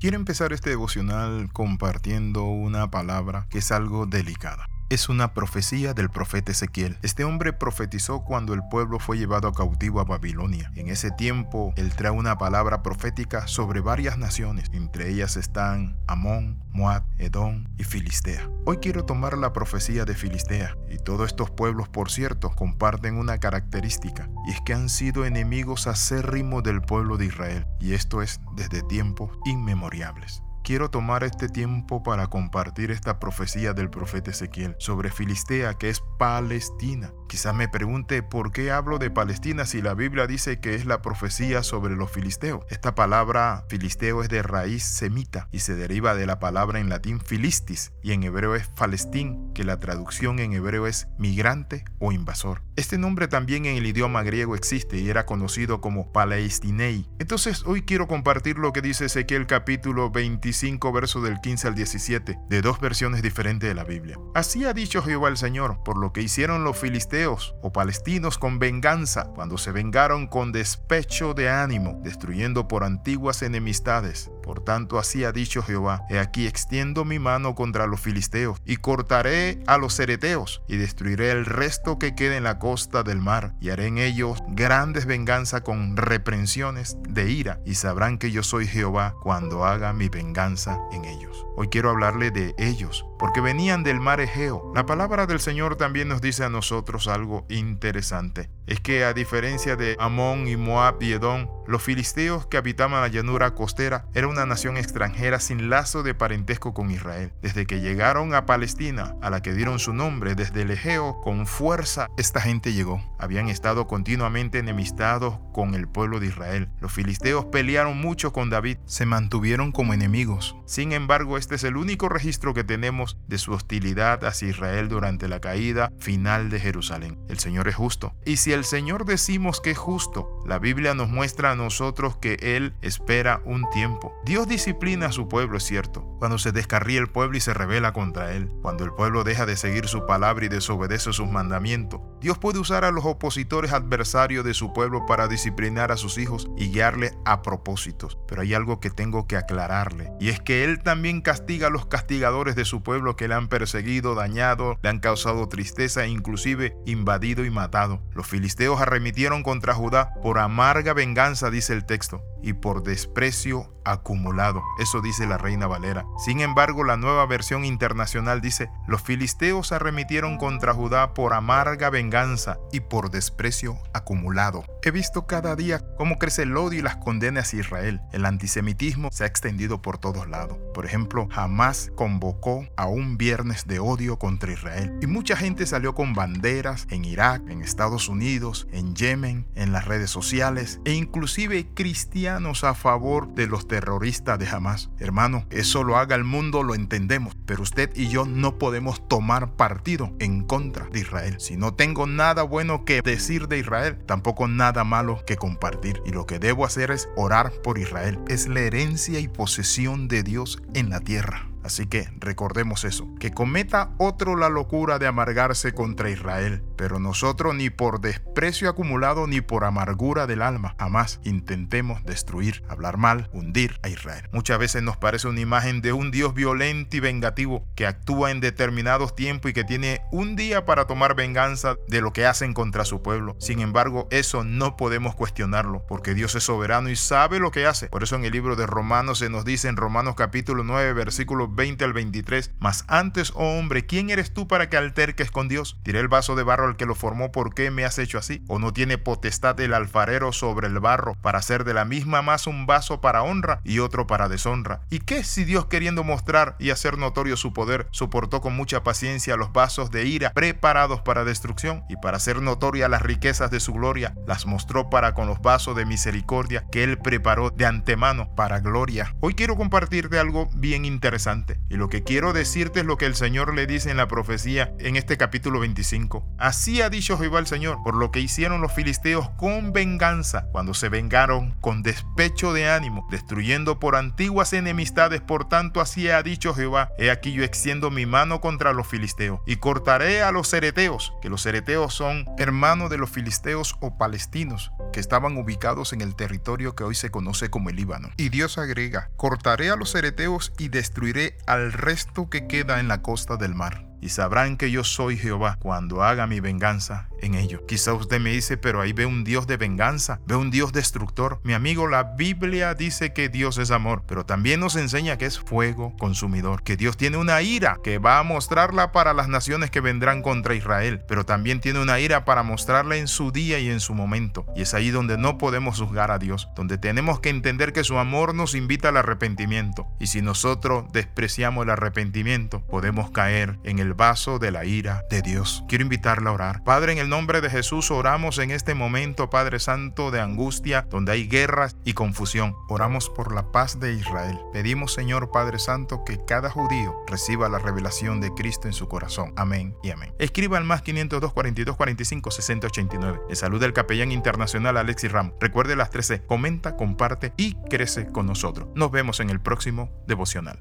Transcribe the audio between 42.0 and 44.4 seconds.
filisteos. Esta palabra filisteo es